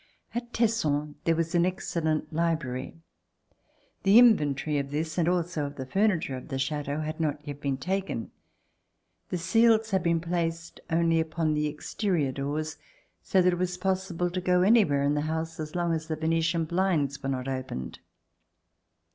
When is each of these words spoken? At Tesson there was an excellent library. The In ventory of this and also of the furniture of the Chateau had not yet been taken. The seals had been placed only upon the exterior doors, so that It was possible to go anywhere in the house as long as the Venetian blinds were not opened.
At 0.33 0.51
Tesson 0.51 1.13
there 1.25 1.35
was 1.35 1.53
an 1.53 1.63
excellent 1.63 2.33
library. 2.33 2.95
The 4.01 4.17
In 4.17 4.35
ventory 4.35 4.79
of 4.79 4.89
this 4.89 5.15
and 5.15 5.29
also 5.29 5.63
of 5.67 5.75
the 5.75 5.85
furniture 5.85 6.35
of 6.35 6.47
the 6.47 6.57
Chateau 6.57 7.01
had 7.01 7.19
not 7.19 7.39
yet 7.47 7.61
been 7.61 7.77
taken. 7.77 8.31
The 9.29 9.37
seals 9.37 9.91
had 9.91 10.01
been 10.01 10.19
placed 10.19 10.79
only 10.89 11.19
upon 11.19 11.53
the 11.53 11.67
exterior 11.67 12.31
doors, 12.31 12.77
so 13.21 13.43
that 13.43 13.53
It 13.53 13.59
was 13.59 13.77
possible 13.77 14.31
to 14.31 14.41
go 14.41 14.63
anywhere 14.63 15.03
in 15.03 15.13
the 15.13 15.21
house 15.29 15.59
as 15.59 15.75
long 15.75 15.93
as 15.93 16.07
the 16.07 16.15
Venetian 16.15 16.65
blinds 16.65 17.21
were 17.21 17.29
not 17.29 17.47
opened. 17.47 17.99